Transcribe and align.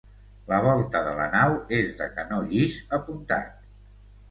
La 0.51 0.61
volta 0.67 1.01
de 1.07 1.11
la 1.19 1.27
nau 1.35 1.53
és 1.81 1.93
de 2.01 2.09
canó 2.17 2.41
llis 2.49 2.81
apuntat. 3.01 3.73